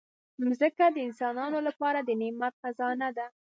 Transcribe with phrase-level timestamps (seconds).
[0.43, 3.25] مځکه د انسانانو لپاره د نعمت خزانه ده.